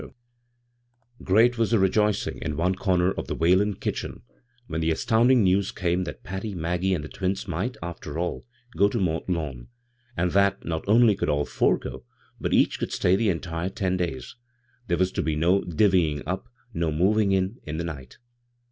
b, 0.01 0.07
Google 0.07 0.15
CHAPTER 0.15 1.21
XV 1.21 1.25
GREAT 1.27 1.57
was 1.59 1.69
the 1.69 1.77
rejoicing 1.77 2.41
ia 2.43 2.55
one 2.55 2.73
comer 2.73 3.11
of 3.11 3.27
the 3.27 3.35
Whalen 3.35 3.75
kitchen 3.75 4.23
when 4.65 4.81
the 4.81 4.89
astounding 4.89 5.43
news 5.43 5.71
came 5.71 6.05
that 6.05 6.23
Patty, 6.23 6.55
Maggie, 6.55 6.95
and 6.95 7.03
the 7.03 7.07
twins 7.07 7.47
might, 7.47 7.77
after 7.83 8.17
all, 8.17 8.47
go 8.75 8.89
to 8.89 8.99
Mont 8.99 9.29
Lawn; 9.29 9.67
and 10.17 10.31
that, 10.31 10.65
not 10.65 10.83
only 10.87 11.15
could 11.15 11.29
all 11.29 11.47
lour 11.61 11.77
go, 11.77 12.03
but 12.39 12.51
each 12.51 12.79
could 12.79 12.91
stay 12.91 13.15
the 13.15 13.29
en 13.29 13.41
tire 13.41 13.69
ten 13.69 13.95
days: 13.95 14.35
there 14.87 14.97
was 14.97 15.11
to 15.11 15.21
be 15.21 15.35
no" 15.35 15.61
divvying 15.79 16.23
up," 16.25 16.49
no" 16.73 16.91
moving 16.91 17.31
in, 17.31 17.59
in 17.67 17.77
the 17.77 17.83
night." 17.83 18.17